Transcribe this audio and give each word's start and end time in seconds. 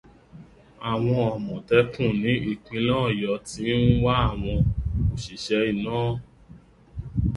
Àwọn 0.91 1.19
Àmọ̀tẹ́kùn 1.31 2.11
ní 2.21 2.31
ìpínlẹ̀ 2.51 2.99
Ọ̀yọ́ 3.07 3.35
ti 3.47 3.63
ń 3.81 3.85
wá 4.03 4.13
àwọn 4.29 4.57
òṣìṣẹ́ 5.13 5.65
iná 5.71 5.93